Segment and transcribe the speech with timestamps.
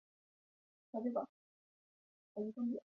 [0.01, 1.13] 雷南人口变
[2.51, 2.79] 化图示